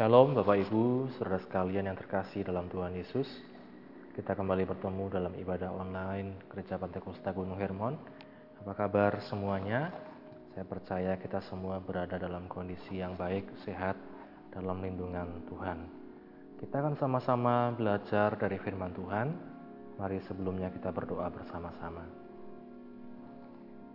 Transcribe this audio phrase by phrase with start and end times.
[0.00, 3.28] Shalom Bapak Ibu, saudara sekalian yang terkasih dalam Tuhan Yesus.
[4.16, 8.00] Kita kembali bertemu dalam ibadah online Gereja Pantekosta Gunung Hermon.
[8.64, 9.92] Apa kabar semuanya?
[10.56, 13.92] Saya percaya kita semua berada dalam kondisi yang baik, sehat,
[14.56, 15.84] dalam lindungan Tuhan.
[16.64, 19.28] Kita akan sama-sama belajar dari firman Tuhan.
[20.00, 22.08] Mari sebelumnya kita berdoa bersama-sama.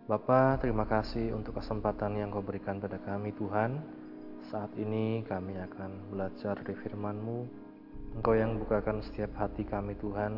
[0.05, 4.04] Bapa, terima kasih untuk kesempatan yang kau berikan pada kami Tuhan
[4.53, 7.39] saat ini kami akan belajar di firman-Mu.
[8.15, 10.37] Engkau yang bukakan setiap hati kami Tuhan,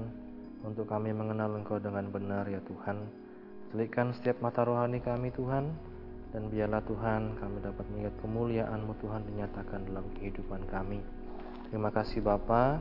[0.64, 3.04] untuk kami mengenal Engkau dengan benar ya Tuhan.
[3.70, 5.76] Celikkan setiap mata rohani kami Tuhan,
[6.32, 11.04] dan biarlah Tuhan kami dapat melihat kemuliaan-Mu Tuhan dinyatakan dalam kehidupan kami.
[11.68, 12.80] Terima kasih Bapa.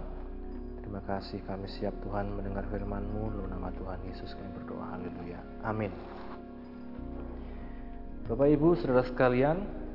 [0.79, 5.43] Terima kasih kami siap Tuhan mendengar firman-Mu dalam nama Tuhan Yesus kami berdoa haleluya.
[5.67, 5.91] Amin.
[8.31, 9.86] Bapak Ibu Saudara sekalian,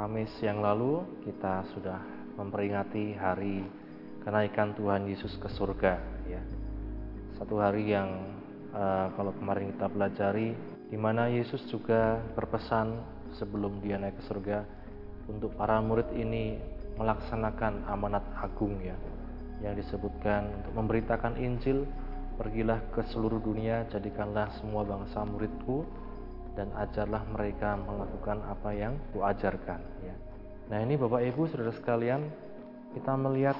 [0.00, 2.00] Kamis yang lalu kita sudah
[2.40, 3.60] memperingati hari
[4.24, 6.40] kenaikan Tuhan Yesus ke surga ya.
[7.36, 8.08] Satu hari yang
[8.72, 10.56] uh, kalau kemarin kita pelajari
[10.88, 12.96] di mana Yesus juga berpesan
[13.36, 14.64] sebelum dia naik ke surga
[15.28, 16.56] untuk para murid ini
[16.96, 18.96] melaksanakan amanat agung ya
[19.60, 21.84] yang disebutkan untuk memberitakan Injil
[22.40, 25.84] pergilah ke seluruh dunia jadikanlah semua bangsa muridku
[26.58, 30.14] dan ajarlah mereka melakukan apa yang kuajarkan ya.
[30.70, 32.30] Nah, ini Bapak Ibu Saudara sekalian,
[32.94, 33.58] kita melihat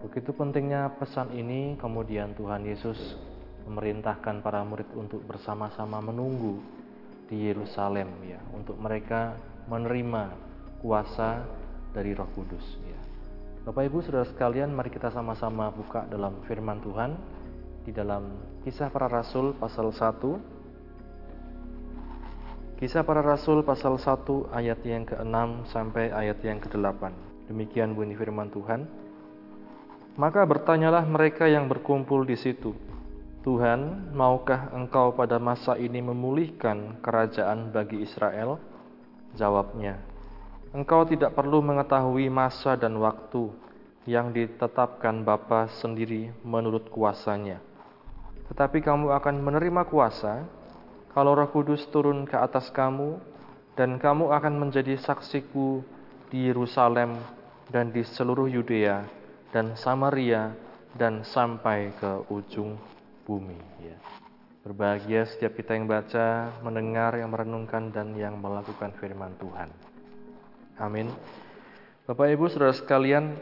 [0.00, 2.96] begitu pentingnya pesan ini kemudian Tuhan Yesus
[3.68, 6.60] memerintahkan para murid untuk bersama-sama menunggu
[7.28, 9.36] di Yerusalem ya, untuk mereka
[9.68, 10.34] menerima
[10.80, 11.44] kuasa
[11.92, 13.00] dari Roh Kudus ya.
[13.60, 17.12] Bapak Ibu Saudara sekalian, mari kita sama-sama buka dalam firman Tuhan
[17.84, 20.59] di dalam Kisah Para Rasul pasal 1
[22.80, 27.12] Kisah para Rasul pasal 1 ayat yang ke-6 sampai ayat yang ke-8.
[27.52, 28.88] Demikian bunyi firman Tuhan.
[30.16, 32.72] Maka bertanyalah mereka yang berkumpul di situ,
[33.44, 38.56] Tuhan, maukah engkau pada masa ini memulihkan kerajaan bagi Israel?
[39.36, 40.00] Jawabnya,
[40.72, 43.52] engkau tidak perlu mengetahui masa dan waktu
[44.08, 47.60] yang ditetapkan Bapa sendiri menurut kuasanya.
[48.48, 50.48] Tetapi kamu akan menerima kuasa
[51.10, 53.18] kalau Roh Kudus turun ke atas kamu,
[53.74, 55.82] dan kamu akan menjadi saksiku
[56.30, 57.18] di Yerusalem
[57.70, 59.02] dan di seluruh Yudea
[59.50, 60.54] dan Samaria
[60.94, 62.78] dan sampai ke ujung
[63.26, 63.58] bumi.
[63.82, 63.96] Ya.
[64.62, 69.72] Berbahagia setiap kita yang baca, mendengar, yang merenungkan, dan yang melakukan firman Tuhan.
[70.76, 71.08] Amin.
[72.04, 73.38] Bapak Ibu Saudara sekalian,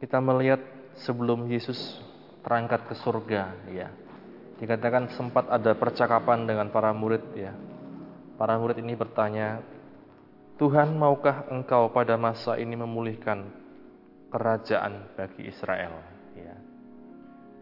[0.00, 0.62] kita melihat
[0.98, 2.00] sebelum Yesus
[2.42, 3.90] terangkat ke surga, ya
[4.58, 7.54] Dikatakan sempat ada percakapan dengan para murid ya.
[8.34, 9.62] Para murid ini bertanya,
[10.58, 13.46] Tuhan maukah engkau pada masa ini memulihkan
[14.34, 15.94] kerajaan bagi Israel?
[16.34, 16.58] Ya.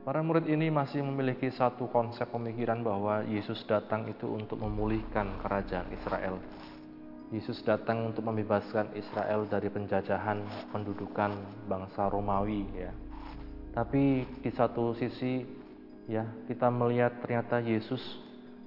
[0.09, 5.93] Para murid ini masih memiliki satu konsep pemikiran bahwa Yesus datang itu untuk memulihkan kerajaan
[5.93, 6.41] Israel.
[7.34, 11.34] Yesus datang untuk membebaskan Israel dari penjajahan pendudukan
[11.67, 12.95] bangsa Romawi ya.
[13.75, 15.43] Tapi di satu sisi
[16.06, 18.00] ya kita melihat ternyata Yesus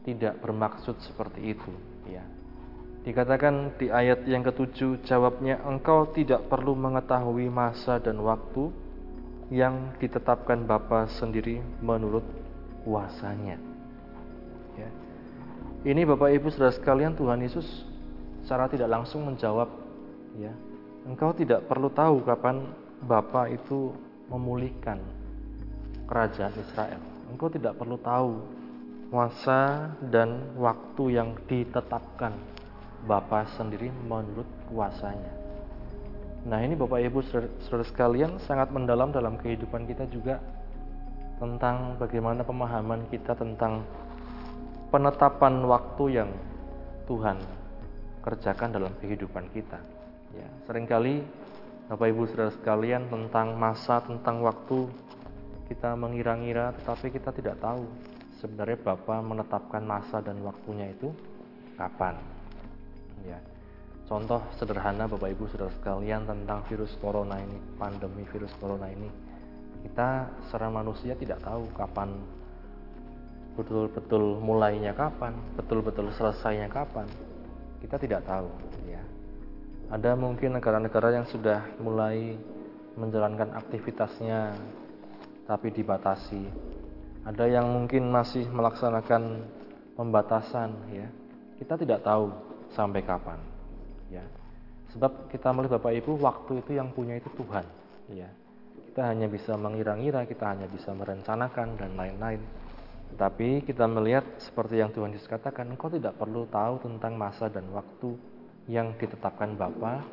[0.04, 1.72] tidak bermaksud seperti itu
[2.08, 2.24] ya.
[3.00, 8.70] Dikatakan di ayat yang ketujuh jawabnya engkau tidak perlu mengetahui masa dan waktu
[9.50, 12.22] yang ditetapkan Bapa sendiri menurut
[12.84, 13.58] kuasanya.
[14.76, 14.90] Ya.
[15.88, 17.66] Ini Bapak Ibu Saudara sekalian Tuhan Yesus
[18.44, 19.70] secara tidak langsung menjawab
[20.38, 20.50] ya
[21.06, 22.66] engkau tidak perlu tahu kapan
[23.06, 23.94] Bapa itu
[24.26, 25.00] memulihkan
[26.10, 28.42] kerajaan Israel engkau tidak perlu tahu
[29.10, 32.34] masa dan waktu yang ditetapkan
[33.00, 35.34] Bapa sendiri menurut kuasanya.
[36.46, 40.40] Nah ini Bapak Ibu saudara sekalian sangat mendalam dalam kehidupan kita juga
[41.40, 43.88] tentang bagaimana pemahaman kita tentang
[44.92, 46.32] penetapan waktu yang
[47.08, 47.40] Tuhan
[48.20, 49.80] kerjakan dalam kehidupan kita.
[50.36, 51.24] Ya, sering kali
[51.90, 54.86] Bapak Ibu saudara sekalian tentang masa, tentang waktu
[55.70, 57.86] kita mengira-ngira tetapi kita tidak tahu
[58.42, 61.14] sebenarnya Bapak menetapkan masa dan waktunya itu
[61.78, 62.18] kapan.
[63.22, 63.38] Ya.
[64.10, 69.06] Contoh sederhana Bapak Ibu Saudara sekalian tentang virus corona ini, pandemi virus corona ini.
[69.86, 72.18] Kita secara manusia tidak tahu kapan
[73.54, 77.06] betul-betul mulainya kapan, betul-betul selesainya kapan.
[77.84, 78.48] Kita tidak tahu,
[78.88, 79.04] ya.
[79.92, 82.40] Ada mungkin negara-negara yang sudah mulai
[82.96, 84.56] menjalankan aktivitasnya
[85.50, 86.46] tapi dibatasi.
[87.26, 89.50] Ada yang mungkin masih melaksanakan
[89.98, 91.10] pembatasan ya.
[91.58, 92.30] Kita tidak tahu
[92.70, 93.42] sampai kapan
[94.14, 94.22] ya.
[94.94, 97.66] Sebab kita melihat Bapak Ibu, waktu itu yang punya itu Tuhan.
[98.14, 98.30] Ya.
[98.90, 102.42] Kita hanya bisa mengira-ngira, kita hanya bisa merencanakan dan lain-lain.
[103.18, 107.70] Tapi kita melihat seperti yang Tuhan Yesus katakan, engkau tidak perlu tahu tentang masa dan
[107.74, 108.18] waktu
[108.70, 110.06] yang ditetapkan Bapa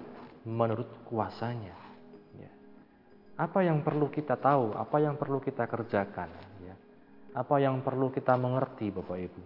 [0.45, 1.86] menurut kuasanya.
[3.37, 6.33] Apa yang perlu kita tahu, apa yang perlu kita kerjakan,
[6.65, 6.75] ya.
[7.37, 9.43] apa yang perlu kita mengerti Bapak Ibu.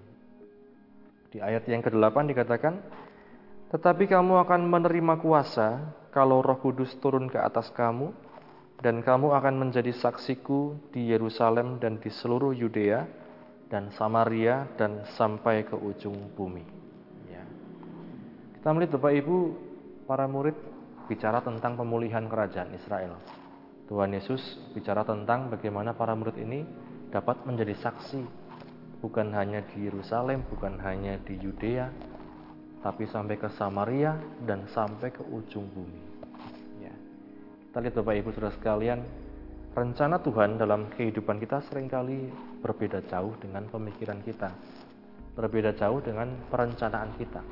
[1.35, 2.75] Di ayat yang ke-8 dikatakan,
[3.75, 8.15] tetapi kamu akan menerima kuasa kalau Roh Kudus turun ke atas kamu,
[8.79, 13.05] dan kamu akan menjadi saksiku di Yerusalem dan di seluruh Yudea
[13.71, 16.65] dan Samaria dan sampai ke ujung bumi.
[17.27, 17.43] Ya.
[18.55, 19.37] Kita melihat Bapak Ibu,
[20.07, 20.55] para murid
[21.07, 23.40] bicara tentang pemulihan kerajaan Israel.
[23.91, 24.39] Tuhan Yesus
[24.71, 26.63] bicara tentang bagaimana para murid ini
[27.11, 28.23] dapat menjadi saksi,
[29.03, 31.91] bukan hanya di Yerusalem, bukan hanya di Yudea,
[32.87, 34.15] tapi sampai ke Samaria
[34.47, 36.03] dan sampai ke ujung bumi.
[36.79, 36.95] Ya.
[37.67, 39.03] Kita lihat Bapak Ibu Saudara sekalian,
[39.75, 42.31] rencana Tuhan dalam kehidupan kita sering kali
[42.63, 44.55] berbeda jauh dengan pemikiran kita.
[45.35, 47.43] Berbeda jauh dengan perencanaan kita.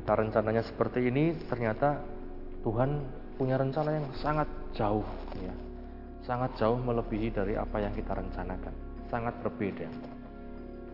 [0.00, 2.00] Kita rencananya seperti ini, ternyata
[2.64, 3.04] Tuhan
[3.36, 5.06] punya rencana yang sangat jauh
[5.40, 5.54] ya.
[6.28, 8.74] Sangat jauh melebihi dari apa yang kita rencanakan.
[9.08, 9.88] Sangat berbeda.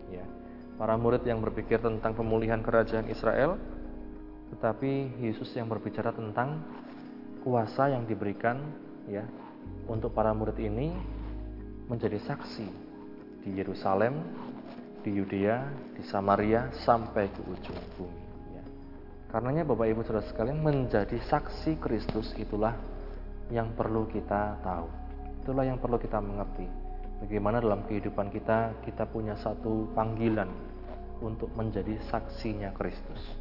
[0.09, 0.25] Ya
[0.77, 3.57] para murid yang berpikir tentang pemulihan kerajaan Israel,
[4.53, 6.61] tetapi Yesus yang berbicara tentang
[7.45, 8.61] kuasa yang diberikan
[9.09, 9.25] ya
[9.85, 10.95] untuk para murid ini
[11.91, 12.67] menjadi saksi
[13.43, 14.23] di Yerusalem,
[15.03, 15.67] di Yudea,
[15.99, 18.23] di Samaria sampai ke ujung bumi.
[18.55, 18.63] Ya.
[19.29, 22.79] Karenanya Bapak Ibu Saudara sekalian menjadi saksi Kristus itulah
[23.51, 24.87] yang perlu kita tahu.
[25.43, 26.83] Itulah yang perlu kita mengerti
[27.23, 30.51] Bagaimana dalam kehidupan kita, kita punya satu panggilan
[31.23, 33.39] untuk menjadi saksinya Kristus.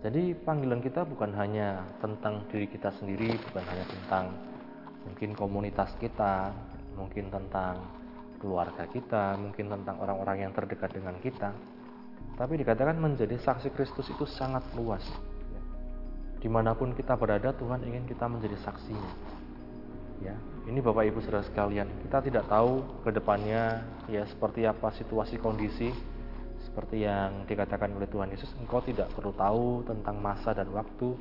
[0.00, 4.24] Jadi panggilan kita bukan hanya tentang diri kita sendiri, bukan hanya tentang
[5.04, 6.48] mungkin komunitas kita,
[6.96, 7.84] mungkin tentang
[8.40, 11.52] keluarga kita, mungkin tentang orang-orang yang terdekat dengan kita.
[12.40, 15.04] Tapi dikatakan menjadi saksi Kristus itu sangat luas.
[16.38, 19.12] Di mana pun kita berada, Tuhan ingin kita menjadi saksinya.
[20.22, 20.34] Ya
[20.68, 25.88] ini Bapak Ibu Saudara sekalian kita tidak tahu ke depannya ya seperti apa situasi kondisi
[26.60, 31.16] seperti yang dikatakan oleh Tuhan Yesus engkau tidak perlu tahu tentang masa dan waktu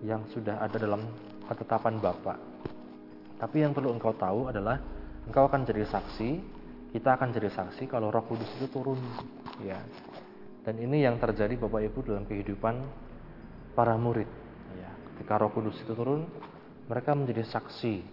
[0.00, 1.04] yang sudah ada dalam
[1.44, 2.40] ketetapan Bapa
[3.36, 4.80] tapi yang perlu engkau tahu adalah
[5.28, 6.40] engkau akan jadi saksi
[6.96, 9.00] kita akan jadi saksi kalau Roh Kudus itu turun
[9.64, 9.80] ya.
[10.62, 12.78] Dan ini yang terjadi Bapak Ibu dalam kehidupan
[13.72, 14.28] para murid.
[14.76, 16.28] Ya ketika Roh Kudus itu turun
[16.88, 18.04] mereka menjadi saksi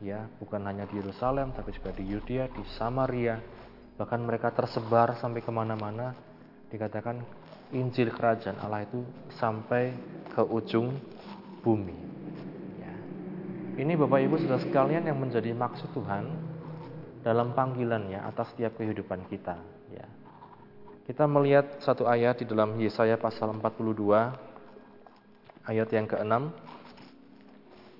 [0.00, 3.38] ya bukan hanya di Yerusalem tapi juga di Yudea di Samaria.
[4.00, 6.16] Bahkan mereka tersebar sampai ke mana-mana.
[6.72, 7.20] Dikatakan
[7.76, 9.04] Injil kerajaan Allah itu
[9.36, 9.92] sampai
[10.32, 10.94] ke ujung
[11.60, 11.98] bumi.
[12.80, 12.94] Ya.
[13.78, 16.24] ini Bapak Ibu sudah sekalian yang menjadi maksud Tuhan
[17.20, 19.60] dalam panggilannya atas setiap kehidupan kita
[19.92, 20.06] ya.
[21.04, 24.49] Kita melihat satu ayat di dalam Yesaya pasal 42
[25.68, 26.52] ayat yang ke-6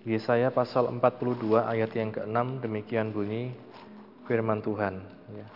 [0.01, 3.53] Yesaya pasal 42 ayat yang ke-6 demikian bunyi
[4.25, 5.05] firman Tuhan.
[5.29, 5.47] Ya.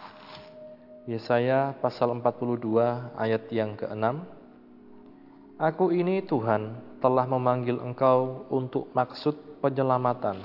[1.08, 2.60] Yesaya pasal 42
[3.16, 4.04] ayat yang ke-6
[5.56, 10.36] Aku ini Tuhan telah memanggil engkau untuk maksud penyelamatan.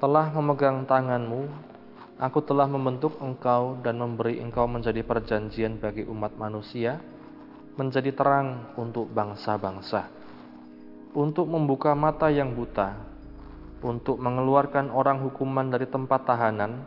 [0.00, 1.52] Telah memegang tanganmu.
[2.16, 6.96] Aku telah membentuk engkau dan memberi engkau menjadi perjanjian bagi umat manusia
[7.76, 10.15] menjadi terang untuk bangsa-bangsa
[11.16, 12.92] untuk membuka mata yang buta,
[13.80, 16.84] untuk mengeluarkan orang hukuman dari tempat tahanan,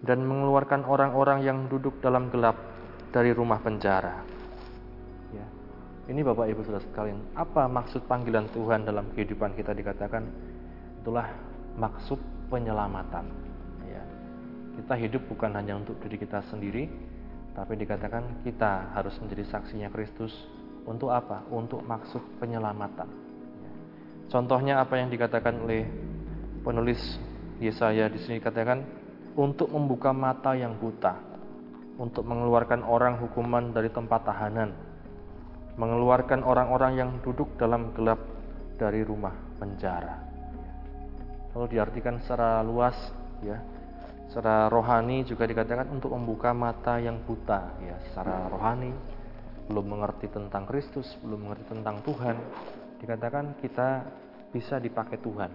[0.00, 2.56] dan mengeluarkan orang-orang yang duduk dalam gelap
[3.12, 4.24] dari rumah penjara.
[5.36, 5.44] Ya.
[6.08, 10.24] Ini Bapak Ibu Saudara sekalian, apa maksud panggilan Tuhan dalam kehidupan kita dikatakan?
[11.04, 11.28] Itulah
[11.76, 12.16] maksud
[12.48, 13.28] penyelamatan.
[13.84, 14.00] Ya.
[14.80, 16.88] Kita hidup bukan hanya untuk diri kita sendiri,
[17.52, 20.32] tapi dikatakan kita harus menjadi saksinya Kristus
[20.88, 21.44] untuk apa?
[21.52, 23.27] Untuk maksud penyelamatan.
[24.28, 25.88] Contohnya apa yang dikatakan oleh
[26.60, 27.00] penulis
[27.64, 28.84] Yesaya di sini katakan
[29.34, 31.16] untuk membuka mata yang buta,
[31.96, 34.76] untuk mengeluarkan orang hukuman dari tempat tahanan,
[35.80, 38.20] mengeluarkan orang-orang yang duduk dalam gelap
[38.76, 40.20] dari rumah penjara.
[41.50, 42.94] Kalau diartikan secara luas
[43.40, 43.58] ya,
[44.28, 48.92] secara rohani juga dikatakan untuk membuka mata yang buta ya, secara rohani
[49.72, 52.36] belum mengerti tentang Kristus, belum mengerti tentang Tuhan,
[52.98, 54.04] dikatakan kita
[54.50, 55.50] bisa dipakai Tuhan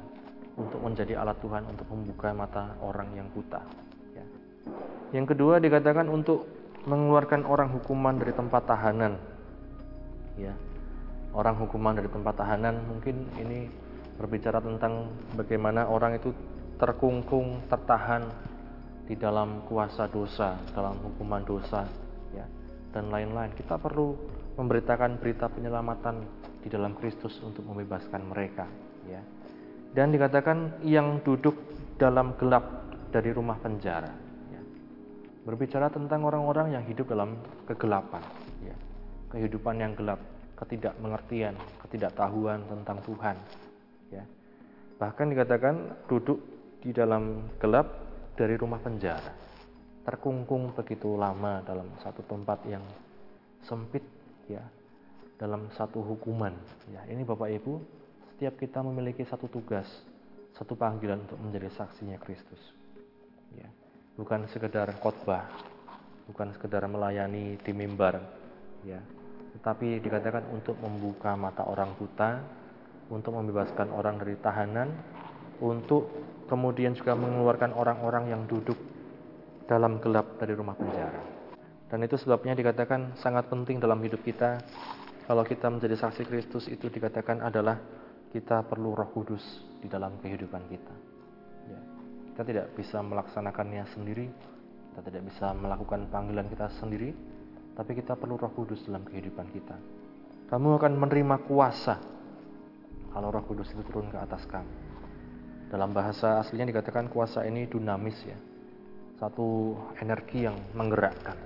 [0.55, 3.61] untuk menjadi alat Tuhan untuk membuka mata orang yang buta.
[4.13, 4.25] Ya.
[5.11, 6.45] Yang kedua dikatakan untuk
[6.85, 9.15] mengeluarkan orang hukuman dari tempat tahanan.
[10.33, 10.53] Ya.
[11.33, 13.65] orang hukuman dari tempat tahanan mungkin ini
[14.17, 16.29] berbicara tentang bagaimana orang itu
[16.77, 18.29] terkungkung, tertahan
[19.09, 21.89] di dalam kuasa dosa, dalam hukuman dosa,
[22.31, 22.45] ya,
[22.93, 23.51] dan lain-lain.
[23.57, 24.13] Kita perlu
[24.55, 26.21] memberitakan berita penyelamatan
[26.63, 28.65] di dalam Kristus untuk membebaskan mereka,
[29.05, 29.19] ya.
[29.93, 31.53] Dan dikatakan yang duduk
[31.99, 34.09] dalam gelap dari rumah penjara,
[34.49, 34.61] ya.
[35.43, 37.35] Berbicara tentang orang-orang yang hidup dalam
[37.67, 38.23] kegelapan,
[38.63, 38.75] ya.
[39.35, 40.23] Kehidupan yang gelap,
[40.55, 43.35] ketidakmengertian, ketidaktahuan tentang Tuhan,
[44.09, 44.23] ya.
[44.97, 46.39] Bahkan dikatakan duduk
[46.79, 47.91] di dalam gelap
[48.39, 49.35] dari rumah penjara,
[50.07, 52.81] terkungkung begitu lama dalam satu tempat yang
[53.61, 54.03] sempit,
[54.47, 54.63] ya,
[55.37, 56.53] dalam satu hukuman.
[56.89, 57.81] Ya, ini Bapak Ibu,
[58.33, 59.85] setiap kita memiliki satu tugas,
[60.57, 62.61] satu panggilan untuk menjadi saksinya Kristus.
[63.53, 63.69] Ya,
[64.17, 65.49] bukan sekedar khotbah,
[66.29, 68.21] bukan sekedar melayani di mimbar,
[68.81, 69.01] ya,
[69.59, 72.41] tetapi dikatakan untuk membuka mata orang buta,
[73.13, 74.89] untuk membebaskan orang dari tahanan,
[75.61, 76.09] untuk
[76.49, 78.75] kemudian juga mengeluarkan orang-orang yang duduk
[79.69, 81.21] dalam gelap dari rumah penjara.
[81.93, 84.57] Dan itu sebabnya dikatakan sangat penting dalam hidup kita.
[85.23, 87.79] Kalau kita menjadi saksi Kristus itu dikatakan adalah
[88.35, 89.43] kita perlu Roh Kudus
[89.79, 90.95] di dalam kehidupan kita.
[91.71, 91.79] Ya.
[92.33, 94.27] Kita tidak bisa melaksanakannya sendiri,
[94.91, 97.15] kita tidak bisa melakukan panggilan kita sendiri,
[97.77, 99.77] tapi kita perlu Roh Kudus dalam kehidupan kita.
[100.51, 101.95] Kamu akan menerima kuasa
[103.13, 104.73] kalau Roh Kudus itu turun ke atas kamu.
[105.71, 108.37] Dalam bahasa aslinya dikatakan kuasa ini dinamis ya.
[109.17, 111.37] Satu energi yang menggerakkan.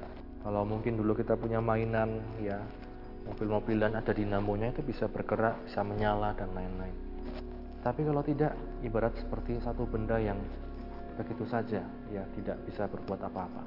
[0.41, 2.59] Kalau mungkin dulu kita punya mainan ya,
[3.27, 6.95] mobil-mobilan ada dinamonya itu bisa bergerak, bisa menyala dan lain-lain.
[7.83, 10.39] Tapi kalau tidak, ibarat seperti satu benda yang
[11.17, 11.81] begitu saja
[12.13, 13.63] ya tidak bisa berbuat apa-apa.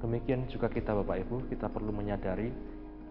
[0.00, 2.48] Demikian juga kita Bapak Ibu, kita perlu menyadari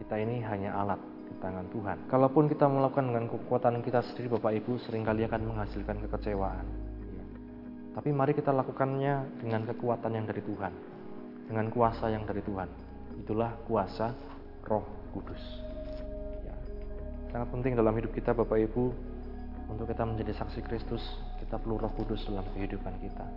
[0.02, 1.98] kita ini hanya alat di tangan Tuhan.
[2.12, 6.66] Kalaupun kita melakukan dengan kekuatan kita sendiri Bapak Ibu, sering kali akan menghasilkan kekecewaan.
[7.16, 7.26] Ya.
[7.96, 10.74] Tapi mari kita lakukannya dengan kekuatan yang dari Tuhan,
[11.48, 12.70] dengan kuasa yang dari Tuhan.
[13.24, 14.12] Itulah kuasa
[14.68, 14.86] Roh
[15.16, 15.75] Kudus.
[17.36, 18.96] Sangat penting dalam hidup kita Bapak Ibu,
[19.68, 21.04] untuk kita menjadi saksi Kristus,
[21.44, 23.28] kita perlu Roh Kudus dalam kehidupan kita,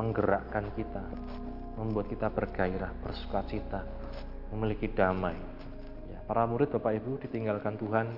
[0.00, 1.04] menggerakkan kita,
[1.76, 3.84] membuat kita bergairah, bersuka cita,
[4.48, 5.36] memiliki damai.
[6.08, 8.16] Ya, para murid Bapak Ibu ditinggalkan Tuhan,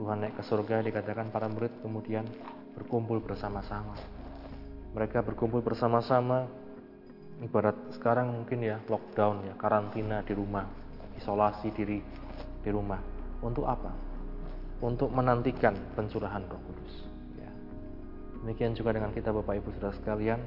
[0.00, 2.24] Tuhan naik ke surga dikatakan para murid kemudian
[2.72, 3.92] berkumpul bersama-sama.
[4.96, 6.48] Mereka berkumpul bersama-sama
[7.44, 10.64] ibarat sekarang mungkin ya lockdown ya, karantina di rumah,
[11.20, 12.00] isolasi diri
[12.64, 13.04] di rumah.
[13.44, 14.05] Untuk apa?
[14.84, 16.94] Untuk menantikan pencurahan Roh Kudus.
[17.40, 17.50] Ya.
[18.44, 20.40] Demikian juga dengan kita Bapak Ibu Saudara sekalian,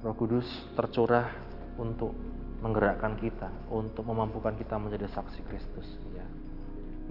[0.00, 1.28] Roh Kudus tercurah
[1.76, 2.16] untuk
[2.64, 5.84] menggerakkan kita, untuk memampukan kita menjadi saksi Kristus.
[6.16, 6.24] Ya.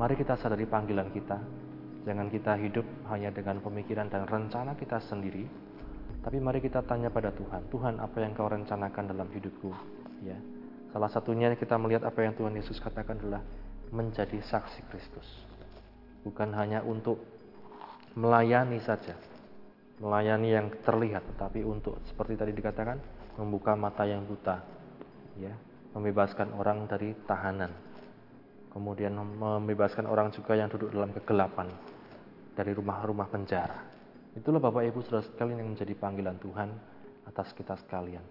[0.02, 1.38] Mari kita sadari panggilan kita.
[2.02, 5.46] Jangan kita hidup hanya dengan pemikiran dan rencana kita sendiri,
[6.22, 9.70] tapi mari kita tanya pada Tuhan, Tuhan apa yang kau rencanakan dalam hidupku?
[10.26, 10.38] Ya.
[10.94, 13.42] Salah satunya kita melihat apa yang Tuhan Yesus katakan adalah
[13.90, 15.51] menjadi saksi Kristus.
[16.22, 17.18] Bukan hanya untuk
[18.14, 19.18] melayani saja,
[19.98, 23.02] melayani yang terlihat, tetapi untuk seperti tadi dikatakan
[23.42, 24.62] membuka mata yang buta,
[25.40, 25.54] ya,
[25.98, 27.72] membebaskan orang dari tahanan,
[28.70, 31.68] kemudian membebaskan orang juga yang duduk dalam kegelapan
[32.54, 33.80] dari rumah-rumah penjara.
[34.32, 36.70] Itulah Bapak Ibu Saudara sekalian yang menjadi panggilan Tuhan
[37.28, 38.24] atas kita sekalian.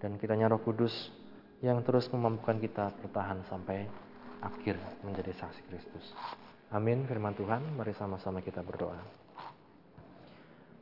[0.00, 0.92] Dan kiranya Roh Kudus
[1.60, 3.84] yang terus memampukan kita bertahan sampai
[4.40, 6.12] akhir menjadi saksi Kristus.
[6.70, 8.94] Amin firman Tuhan, mari sama-sama kita berdoa.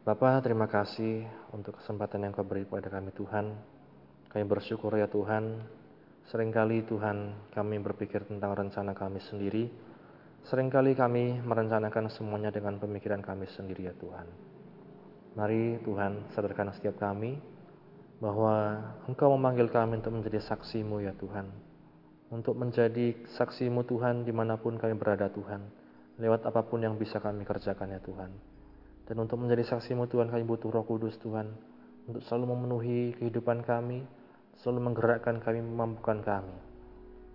[0.04, 1.24] Bapak, terima kasih
[1.56, 3.56] untuk kesempatan yang kau beri kepada kami Tuhan.
[4.28, 5.64] Kami bersyukur ya Tuhan,
[6.28, 9.72] sering kali Tuhan kami berpikir tentang rencana kami sendiri.
[10.44, 14.28] Seringkali kami merencanakan semuanya dengan pemikiran kami sendiri ya Tuhan.
[15.40, 17.40] Mari Tuhan sadarkan setiap kami
[18.20, 18.76] bahwa
[19.08, 21.48] Engkau memanggil kami untuk menjadi saksimu ya Tuhan.
[22.28, 25.77] Untuk menjadi saksimu Tuhan di mana pun kami berada Tuhan.
[26.18, 28.30] Lewat apa pun yang bisa kami kerjakan ya Tuhan.
[29.06, 31.46] Dan untuk menjadi saksimu Tuhan kami butuh roh kudus Tuhan.
[32.10, 34.02] Untuk selalu memenuhi kehidupan kami.
[34.58, 36.56] Selalu menggerakkan kami, memampukan kami.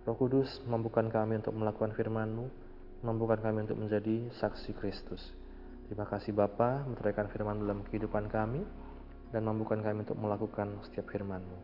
[0.04, 2.46] Roh kudus memampukan kami untuk melakukan firman-Mu.
[3.00, 5.32] Memampukan kami untuk menjadi saksi Kristus.
[5.88, 8.60] Terima kasih Bapa menterikan firman dalam kehidupan kami.
[9.32, 11.58] Dan memampukan kami untuk melakukan setiap firman-Mu.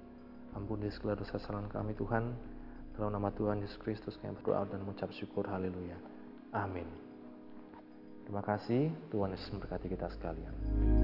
[0.56, 2.32] Ampuni segala dosa kesalahan kami Tuhan.
[2.96, 5.44] Dalam nama Tuhan Yesus Kristus kami berdoa dan mengucap syukur.
[5.46, 6.00] Haleluya.
[6.50, 7.09] Amin.
[8.24, 10.99] Terima kasih, Tuhan Yesus memberkati kita sekalian.